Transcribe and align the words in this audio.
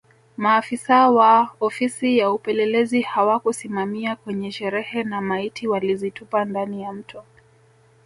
Maafisa 0.37 1.09
wa 1.09 1.51
Ofisi 1.59 2.17
ya 2.17 2.31
Upelelezi 2.31 3.01
hawakusimama 3.01 4.15
kwenye 4.15 4.51
sherehe 4.51 5.03
na 5.03 5.21
maiti 5.21 5.67
walizitupa 5.67 6.45
ndani 6.45 6.81
ya 6.81 6.93
Mto 6.93 7.23